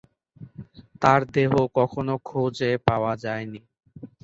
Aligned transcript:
তার 1.01 1.21
দেহ 1.33 1.51
কখনো 1.77 2.13
খোঁজে 2.27 2.71
পাওয়া 2.87 3.13
যায়নি। 3.23 3.61